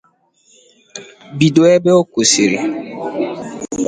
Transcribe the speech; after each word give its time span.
bido 1.37 1.61
ebe 1.75 1.91
ọ 1.99 2.01
kwọsịrị 2.11 2.59